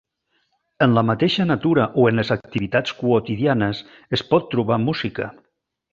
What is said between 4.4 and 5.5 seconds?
trobar música.